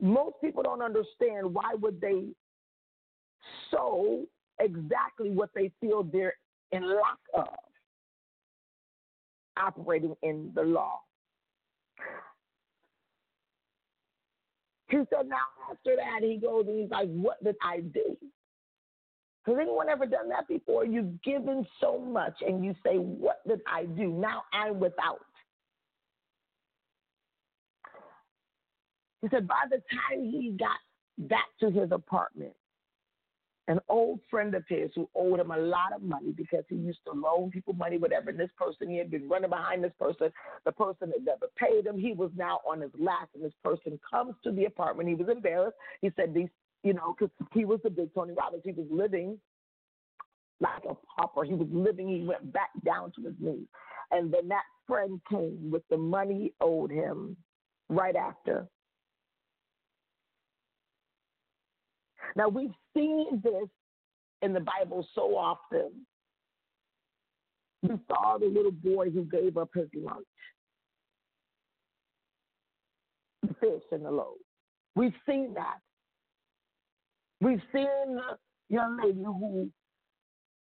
most 0.00 0.36
people 0.42 0.62
don't 0.62 0.82
understand 0.82 1.52
why 1.52 1.74
would 1.80 2.00
they 2.00 2.26
sow 3.70 4.24
exactly 4.58 5.30
what 5.30 5.50
they 5.54 5.70
feel 5.80 6.02
they're 6.02 6.34
in 6.72 6.86
lack 6.86 7.18
of 7.34 7.48
operating 9.56 10.14
in 10.22 10.52
the 10.54 10.62
law. 10.62 11.00
He 14.90 14.96
said, 15.08 15.28
now 15.28 15.36
after 15.70 15.96
that, 15.96 16.22
he 16.22 16.36
goes 16.36 16.66
and 16.66 16.80
he's 16.80 16.90
like, 16.90 17.08
what 17.08 17.42
did 17.44 17.56
I 17.62 17.80
do? 17.80 18.16
Has 19.46 19.56
anyone 19.60 19.88
ever 19.88 20.04
done 20.04 20.28
that 20.28 20.48
before? 20.48 20.84
You've 20.84 21.22
given 21.22 21.66
so 21.80 21.98
much 21.98 22.34
and 22.46 22.64
you 22.64 22.74
say, 22.84 22.96
what 22.96 23.46
did 23.46 23.60
I 23.66 23.84
do? 23.86 24.08
Now 24.08 24.42
I'm 24.52 24.80
without. 24.80 25.20
He 29.22 29.28
said, 29.28 29.46
by 29.46 29.62
the 29.70 29.82
time 29.90 30.24
he 30.24 30.56
got 30.58 30.78
back 31.28 31.46
to 31.60 31.70
his 31.70 31.92
apartment, 31.92 32.52
an 33.70 33.78
old 33.88 34.18
friend 34.28 34.56
of 34.56 34.64
his 34.68 34.90
who 34.96 35.08
owed 35.14 35.38
him 35.38 35.52
a 35.52 35.56
lot 35.56 35.92
of 35.94 36.02
money 36.02 36.32
because 36.32 36.64
he 36.68 36.74
used 36.74 36.98
to 37.06 37.12
loan 37.12 37.52
people 37.52 37.72
money, 37.72 37.98
whatever. 37.98 38.30
And 38.30 38.38
this 38.38 38.50
person, 38.56 38.90
he 38.90 38.98
had 38.98 39.12
been 39.12 39.28
running 39.28 39.48
behind 39.48 39.84
this 39.84 39.92
person. 39.96 40.32
The 40.64 40.72
person 40.72 41.12
had 41.12 41.24
never 41.24 41.46
paid 41.56 41.86
him. 41.86 41.96
He 41.96 42.12
was 42.12 42.32
now 42.36 42.58
on 42.68 42.80
his 42.80 42.90
last, 42.98 43.28
and 43.34 43.44
this 43.44 43.52
person 43.62 44.00
comes 44.10 44.34
to 44.42 44.50
the 44.50 44.64
apartment. 44.64 45.08
He 45.08 45.14
was 45.14 45.28
embarrassed. 45.28 45.76
He 46.02 46.10
said, 46.16 46.34
"These, 46.34 46.48
you 46.82 46.94
know, 46.94 47.14
because 47.16 47.32
he 47.52 47.64
was 47.64 47.78
the 47.84 47.90
big 47.90 48.12
Tony 48.12 48.32
Robbins. 48.32 48.64
He 48.64 48.72
was 48.72 48.88
living 48.90 49.38
like 50.58 50.84
a 50.84 50.96
pauper. 51.16 51.44
He 51.44 51.54
was 51.54 51.68
living. 51.70 52.08
He 52.08 52.26
went 52.26 52.52
back 52.52 52.70
down 52.84 53.12
to 53.12 53.22
his 53.22 53.34
knees, 53.38 53.68
and 54.10 54.34
then 54.34 54.48
that 54.48 54.64
friend 54.88 55.20
came 55.30 55.70
with 55.70 55.86
the 55.90 55.96
money 55.96 56.34
he 56.34 56.52
owed 56.60 56.90
him 56.90 57.36
right 57.88 58.16
after 58.16 58.66
Now, 62.36 62.48
we've 62.48 62.74
seen 62.96 63.40
this 63.42 63.68
in 64.42 64.52
the 64.52 64.60
Bible 64.60 65.06
so 65.14 65.36
often. 65.36 65.90
We 67.82 67.98
saw 68.08 68.38
the 68.38 68.46
little 68.46 68.72
boy 68.72 69.10
who 69.10 69.24
gave 69.24 69.56
up 69.56 69.70
his 69.74 69.88
lunch, 69.94 70.26
the 73.42 73.54
fish 73.54 73.82
and 73.90 74.04
the 74.04 74.10
loaves. 74.10 74.40
We've 74.94 75.14
seen 75.26 75.54
that. 75.54 75.78
We've 77.40 77.62
seen 77.72 78.16
the 78.16 78.36
young 78.68 78.98
lady 79.02 79.22
who 79.24 79.70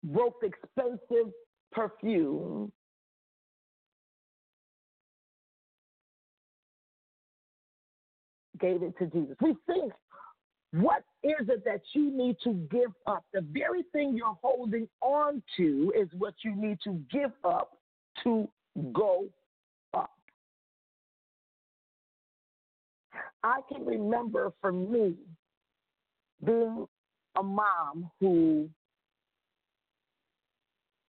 broke 0.02 0.42
expensive 0.42 1.32
perfume 1.72 2.72
gave 8.60 8.82
it 8.82 8.96
to 8.98 9.06
Jesus. 9.06 9.36
We've 9.40 9.56
seen 9.68 9.84
it. 9.84 9.92
What 10.72 11.04
is 11.22 11.48
it 11.48 11.64
that 11.64 11.82
you 11.94 12.10
need 12.10 12.36
to 12.44 12.52
give 12.70 12.92
up? 13.06 13.24
The 13.32 13.40
very 13.40 13.82
thing 13.92 14.16
you're 14.16 14.36
holding 14.42 14.88
on 15.00 15.42
to 15.56 15.92
is 15.96 16.08
what 16.18 16.34
you 16.42 16.54
need 16.54 16.78
to 16.84 17.00
give 17.10 17.32
up 17.44 17.78
to 18.24 18.48
go 18.92 19.26
up. 19.94 20.10
I 23.42 23.60
can 23.72 23.86
remember 23.86 24.52
for 24.60 24.72
me 24.72 25.14
being 26.44 26.86
a 27.38 27.42
mom 27.42 28.10
who 28.20 28.68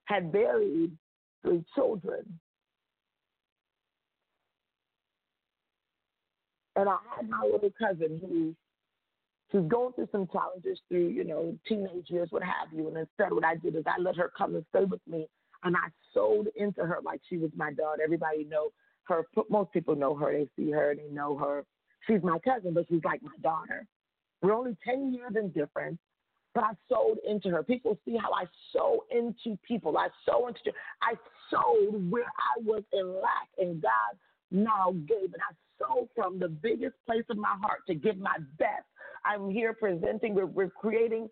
had 0.05 0.31
buried 0.31 0.91
three 1.41 1.63
children. 1.75 2.39
And 6.75 6.87
I 6.87 6.97
had 7.15 7.27
my 7.27 7.41
little 7.43 7.71
cousin 7.77 8.19
who 8.21 8.55
she's 9.51 9.61
going 9.67 9.93
through 9.93 10.09
some 10.11 10.27
challenges 10.31 10.79
through, 10.89 11.07
you 11.07 11.23
know, 11.23 11.57
teenage 11.67 12.09
years, 12.09 12.29
what 12.31 12.43
have 12.43 12.71
you. 12.73 12.87
And 12.87 12.97
instead, 12.97 13.31
what 13.31 13.45
I 13.45 13.55
did 13.55 13.75
is 13.75 13.83
I 13.87 13.99
let 14.01 14.15
her 14.17 14.31
come 14.37 14.55
and 14.55 14.65
stay 14.69 14.83
with 14.83 15.01
me, 15.07 15.27
and 15.63 15.75
I 15.75 15.89
sold 16.13 16.47
into 16.55 16.81
her 16.85 16.99
like 17.03 17.21
she 17.29 17.37
was 17.37 17.51
my 17.55 17.71
daughter. 17.73 18.01
Everybody 18.03 18.43
know 18.43 18.69
her. 19.03 19.23
Most 19.49 19.71
people 19.71 19.95
know 19.95 20.15
her. 20.15 20.31
They 20.31 20.47
see 20.55 20.71
her. 20.71 20.95
They 20.95 21.13
know 21.13 21.37
her. 21.37 21.63
She's 22.05 22.23
my 22.23 22.39
cousin, 22.39 22.73
but 22.73 22.85
she's 22.89 23.03
like 23.03 23.21
my 23.23 23.35
daughter. 23.41 23.85
We're 24.41 24.53
only 24.53 24.77
ten 24.85 25.13
years 25.13 25.33
in 25.35 25.49
difference, 25.49 25.97
but 26.53 26.63
I 26.63 26.71
sold 26.89 27.17
into 27.27 27.49
her. 27.49 27.63
People 27.63 27.97
see 28.05 28.17
how 28.17 28.31
I 28.31 28.45
sow 28.71 29.03
into 29.11 29.57
people. 29.67 29.97
I 29.97 30.09
sow 30.25 30.47
into. 30.47 30.71
I 31.01 31.13
sold 31.49 32.09
where 32.11 32.25
I 32.25 32.61
was 32.63 32.83
in 32.93 33.15
lack, 33.15 33.49
and 33.57 33.81
God 33.81 34.17
now 34.51 34.91
gave, 35.07 35.33
and 35.33 35.41
I 35.41 35.53
sold 35.79 36.09
from 36.15 36.39
the 36.39 36.47
biggest 36.47 36.95
place 37.05 37.25
of 37.29 37.37
my 37.37 37.55
heart 37.61 37.79
to 37.87 37.95
give 37.95 38.17
my 38.17 38.37
best 38.57 38.85
I'm 39.27 39.49
here 39.49 39.73
presenting. 39.73 40.33
We're, 40.33 40.45
we're 40.45 40.69
creating 40.69 41.29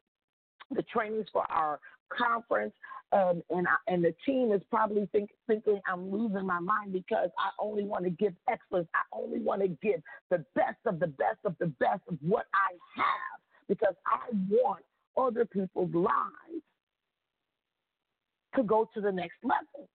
the 0.71 0.83
trainings 0.83 1.27
for 1.31 1.49
our 1.49 1.79
conference, 2.09 2.73
and 3.11 3.41
and, 3.49 3.67
I, 3.67 3.93
and 3.93 4.03
the 4.03 4.13
team 4.25 4.51
is 4.51 4.61
probably 4.69 5.07
think, 5.11 5.29
thinking 5.47 5.79
I'm 5.87 6.11
losing 6.11 6.45
my 6.45 6.59
mind 6.59 6.93
because 6.93 7.29
I 7.37 7.49
only 7.59 7.83
want 7.83 8.03
to 8.05 8.09
give 8.09 8.33
excellence. 8.49 8.87
I 8.93 9.01
only 9.17 9.39
want 9.39 9.61
to 9.61 9.67
give 9.67 10.01
the 10.29 10.43
best 10.55 10.79
of 10.85 10.99
the 10.99 11.07
best 11.07 11.39
of 11.45 11.55
the 11.59 11.67
best 11.67 12.01
of 12.09 12.17
what 12.21 12.45
I 12.53 12.73
have 12.95 13.39
because 13.67 13.95
I 14.05 14.19
want 14.49 14.83
other 15.17 15.45
people's 15.45 15.93
lives 15.93 16.63
to 18.55 18.63
go 18.63 18.89
to 18.93 19.01
the 19.01 19.11
next 19.11 19.37
level. 19.43 19.89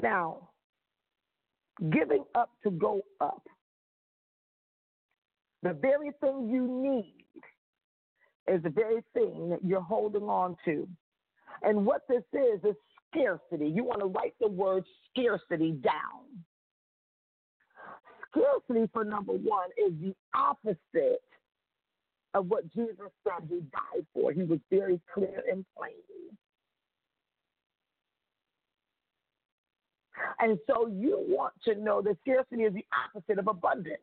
Now, 0.00 0.47
giving 1.90 2.24
up 2.34 2.50
to 2.64 2.70
go 2.70 3.02
up, 3.20 3.42
the 5.62 5.72
very 5.72 6.10
thing 6.20 6.48
you 6.48 6.66
need 6.66 7.24
is 8.46 8.62
the 8.62 8.70
very 8.70 9.02
thing 9.14 9.50
that 9.50 9.64
you're 9.64 9.80
holding 9.80 10.24
on 10.24 10.56
to. 10.64 10.88
And 11.62 11.84
what 11.84 12.02
this 12.08 12.22
is, 12.32 12.60
is 12.64 12.76
scarcity. 13.10 13.68
You 13.68 13.84
want 13.84 14.00
to 14.00 14.06
write 14.06 14.34
the 14.40 14.48
word 14.48 14.84
scarcity 15.10 15.72
down. 15.72 16.44
Scarcity, 18.30 18.88
for 18.92 19.04
number 19.04 19.32
one, 19.32 19.70
is 19.76 19.92
the 20.00 20.14
opposite 20.34 21.22
of 22.34 22.46
what 22.46 22.72
Jesus 22.72 23.10
said 23.24 23.48
he 23.48 23.60
died 23.72 24.06
for. 24.14 24.32
He 24.32 24.42
was 24.44 24.60
very 24.70 25.00
clear 25.12 25.42
and 25.50 25.64
plain. 25.76 25.92
And 30.40 30.58
so 30.66 30.88
you 30.88 31.24
want 31.28 31.54
to 31.64 31.74
know 31.74 32.00
that 32.02 32.16
scarcity 32.22 32.62
is 32.62 32.74
the 32.74 32.84
opposite 33.06 33.38
of 33.38 33.48
abundance. 33.48 33.98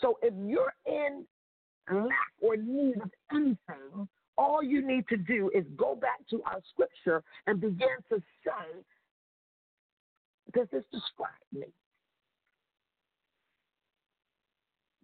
So 0.00 0.18
if 0.22 0.32
you're 0.46 0.74
in 0.86 1.24
lack 1.90 2.32
or 2.40 2.56
need 2.56 2.96
of 3.02 3.10
anything, 3.32 4.08
all 4.38 4.62
you 4.62 4.86
need 4.86 5.06
to 5.08 5.16
do 5.16 5.50
is 5.54 5.64
go 5.76 5.94
back 5.94 6.26
to 6.30 6.42
our 6.44 6.60
scripture 6.72 7.22
and 7.46 7.60
begin 7.60 7.88
to 8.10 8.22
say, 8.44 8.84
Does 10.54 10.68
this 10.72 10.84
describe 10.92 11.30
me? 11.52 11.66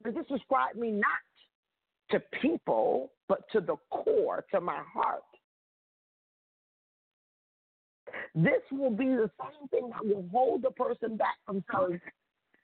Does 0.04 0.14
this 0.14 0.26
describe 0.26 0.74
me 0.74 0.90
not 0.90 1.06
to 2.10 2.20
people, 2.40 3.12
but 3.28 3.48
to 3.52 3.60
the 3.60 3.76
core, 3.90 4.44
to 4.52 4.60
my 4.60 4.80
heart? 4.92 5.22
This 8.34 8.62
will 8.70 8.90
be 8.90 9.06
the 9.06 9.30
same 9.40 9.68
thing 9.68 9.90
that 9.90 10.04
will 10.04 10.24
hold 10.32 10.62
the 10.62 10.70
person 10.70 11.16
back 11.16 11.36
from 11.46 11.64
saying, 11.72 12.00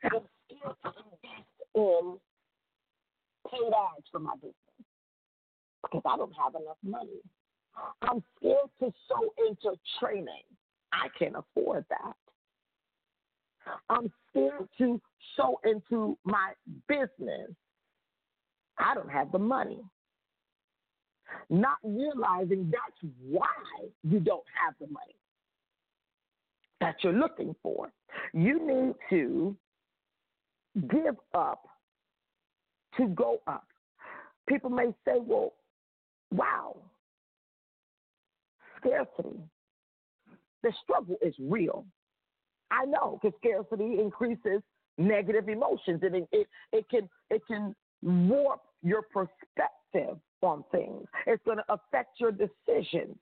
I'm 0.05 0.11
scared 0.11 0.77
to 0.83 0.89
invest 0.89 1.47
in 1.75 2.19
paid 3.51 3.73
ads 3.73 4.07
for 4.11 4.19
my 4.19 4.35
business 4.37 4.55
because 5.83 6.03
I 6.05 6.17
don't 6.17 6.33
have 6.33 6.55
enough 6.55 6.77
money. 6.83 7.21
I'm 8.03 8.23
scared 8.37 8.71
to 8.81 8.93
sow 9.09 9.33
into 9.47 9.79
training. 10.01 10.43
I 10.93 11.09
can't 11.19 11.37
afford 11.37 11.85
that. 11.91 12.15
I'm 13.89 14.11
scared 14.31 14.69
to 14.79 15.01
sow 15.37 15.61
into 15.65 16.17
my 16.25 16.53
business. 16.89 17.51
I 18.79 18.95
don't 18.95 19.11
have 19.11 19.31
the 19.33 19.39
money. 19.39 19.81
Not 21.51 21.77
realizing 21.85 22.73
that's 22.73 23.13
why 23.29 23.47
you 24.03 24.19
don't 24.19 24.45
have 24.65 24.75
the 24.81 24.87
money 24.87 25.15
that 26.81 26.97
you're 27.03 27.13
looking 27.13 27.55
for. 27.63 27.91
You 28.33 28.67
need 28.67 28.95
to 29.11 29.57
give 30.91 31.17
up 31.35 31.67
to 32.97 33.07
go 33.09 33.41
up. 33.47 33.67
People 34.49 34.71
may 34.71 34.95
say, 35.05 35.15
well, 35.19 35.55
wow, 36.33 36.77
scarcity. 38.79 39.39
The 40.63 40.73
struggle 40.83 41.17
is 41.23 41.35
real. 41.39 41.85
I 42.71 42.85
know 42.85 43.19
because 43.23 43.37
scarcity 43.39 43.99
increases 44.01 44.63
negative 44.99 45.49
emotions 45.49 46.01
and 46.03 46.15
it, 46.17 46.29
it, 46.33 46.47
it 46.73 46.89
can 46.91 47.09
it 47.31 47.43
can 47.47 47.75
warp 48.03 48.61
your 48.83 49.03
perspective 49.03 50.19
on 50.43 50.65
things. 50.71 51.07
It's 51.27 51.43
going 51.45 51.59
to 51.59 51.65
affect 51.69 52.21
your 52.21 52.33
decisions. 52.33 53.17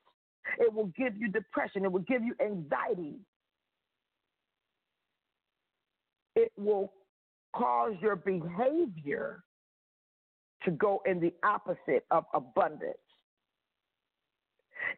It 0.58 0.72
will 0.72 0.90
give 0.96 1.16
you 1.16 1.28
depression. 1.28 1.84
It 1.84 1.92
will 1.92 2.00
give 2.00 2.22
you 2.22 2.34
anxiety. 2.40 3.16
It 6.36 6.52
will 6.56 6.92
cause 7.54 7.94
your 8.00 8.16
behavior 8.16 9.42
to 10.64 10.70
go 10.70 11.00
in 11.06 11.18
the 11.18 11.32
opposite 11.42 12.04
of 12.10 12.24
abundance. 12.34 12.98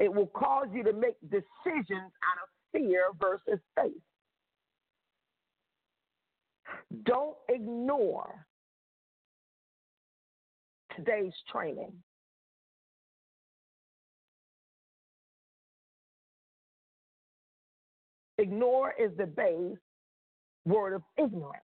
It 0.01 0.13
will 0.13 0.27
cause 0.27 0.67
you 0.73 0.83
to 0.85 0.93
make 0.93 1.17
decisions 1.31 2.13
out 2.25 2.43
of 2.43 2.49
fear 2.73 3.05
versus 3.21 3.61
faith. 3.77 3.93
Don't 7.05 7.37
ignore 7.49 8.47
today's 10.97 11.33
training. 11.51 11.93
Ignore 18.39 18.95
is 18.99 19.11
the 19.17 19.27
base 19.27 19.77
word 20.69 20.95
of 20.95 21.03
ignorance. 21.17 21.63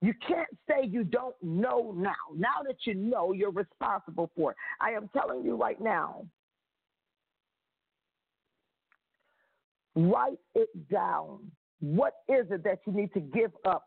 You 0.00 0.12
can't 0.26 0.48
say 0.68 0.86
you 0.86 1.04
don't 1.04 1.34
know 1.42 1.94
now. 1.96 2.12
Now 2.36 2.62
that 2.66 2.76
you 2.84 2.94
know, 2.94 3.32
you're 3.32 3.50
responsible 3.50 4.30
for 4.36 4.50
it. 4.50 4.56
I 4.80 4.90
am 4.90 5.08
telling 5.16 5.44
you 5.44 5.56
right 5.56 5.80
now, 5.80 6.26
write 9.94 10.38
it 10.54 10.68
down. 10.90 11.50
What 11.80 12.14
is 12.28 12.46
it 12.50 12.64
that 12.64 12.80
you 12.86 12.92
need 12.92 13.12
to 13.14 13.20
give 13.20 13.52
up 13.64 13.86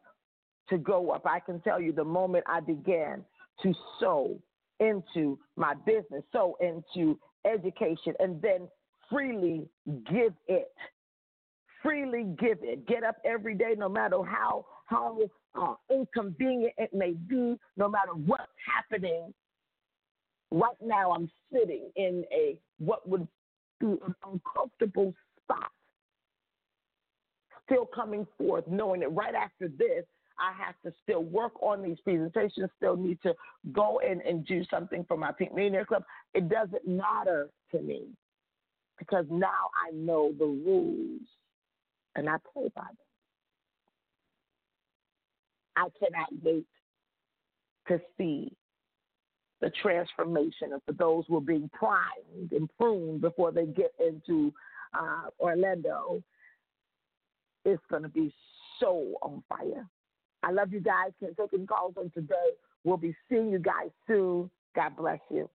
to 0.69 0.77
go 0.77 1.11
up? 1.11 1.25
I 1.25 1.39
can 1.39 1.59
tell 1.61 1.79
you 1.79 1.91
the 1.91 2.03
moment 2.03 2.45
I 2.47 2.61
began 2.61 3.23
to 3.63 3.73
sow 3.99 4.39
into 4.79 5.37
my 5.55 5.73
business, 5.85 6.23
sow 6.31 6.57
into 6.59 7.19
education, 7.45 8.13
and 8.19 8.41
then 8.41 8.67
freely 9.09 9.67
give 10.11 10.33
it. 10.47 10.71
Freely 11.83 12.25
give 12.39 12.59
it. 12.61 12.87
Get 12.87 13.03
up 13.03 13.17
every 13.25 13.55
day, 13.55 13.73
no 13.77 13.89
matter 13.89 14.23
how 14.23 14.65
how 14.85 15.17
uh, 15.55 15.75
inconvenient 15.91 16.73
it 16.77 16.93
may 16.93 17.11
be, 17.11 17.59
no 17.75 17.89
matter 17.89 18.13
what's 18.25 18.43
happening. 18.65 19.33
Right 20.49 20.77
now, 20.81 21.11
I'm 21.11 21.29
sitting 21.51 21.89
in 21.95 22.23
a 22.31 22.57
what 22.79 23.07
would 23.07 23.27
be 23.79 23.87
an 23.87 24.15
uncomfortable 24.25 25.13
spot, 25.43 25.71
still 27.65 27.85
coming 27.85 28.25
forth, 28.37 28.65
knowing 28.67 29.01
that 29.01 29.09
right 29.13 29.35
after 29.35 29.67
this, 29.67 30.05
I 30.39 30.53
have 30.63 30.75
to 30.85 30.97
still 31.03 31.23
work 31.23 31.61
on 31.61 31.83
these 31.83 31.99
presentations, 32.03 32.69
still 32.77 32.95
need 32.95 33.19
to 33.23 33.33
go 33.73 33.99
in 33.99 34.21
and 34.21 34.45
do 34.45 34.63
something 34.69 35.03
for 35.07 35.17
my 35.17 35.31
Pink 35.31 35.53
Millionaire 35.53 35.85
Club. 35.85 36.03
It 36.33 36.49
doesn't 36.49 36.87
matter 36.87 37.49
to 37.71 37.81
me 37.81 38.05
because 38.97 39.25
now 39.29 39.69
I 39.85 39.91
know 39.93 40.31
the 40.37 40.45
rules 40.45 41.21
and 42.17 42.27
I 42.27 42.35
play 42.53 42.69
by 42.75 42.81
them. 42.81 42.97
I 45.77 45.87
cannot 45.99 46.29
wait 46.43 46.65
to 47.87 48.01
see 48.17 48.51
the 49.61 49.71
transformation 49.81 50.73
of 50.73 50.81
those 50.97 51.23
who 51.27 51.37
are 51.37 51.41
being 51.41 51.69
primed 51.73 52.51
and 52.51 52.69
pruned 52.77 53.21
before 53.21 53.51
they 53.51 53.65
get 53.65 53.93
into 53.99 54.51
uh, 54.97 55.29
Orlando. 55.39 56.21
It's 57.63 57.81
going 57.89 58.03
to 58.03 58.09
be 58.09 58.33
so 58.79 59.13
on 59.21 59.43
fire. 59.47 59.85
I 60.43 60.51
love 60.51 60.73
you 60.73 60.79
guys. 60.79 61.11
Can't 61.19 61.35
take 61.37 61.53
any 61.53 61.65
calls 61.65 61.93
on 61.97 62.11
today. 62.11 62.51
We'll 62.83 62.97
be 62.97 63.15
seeing 63.29 63.51
you 63.51 63.59
guys 63.59 63.89
soon. 64.07 64.49
God 64.75 64.95
bless 64.95 65.19
you. 65.29 65.49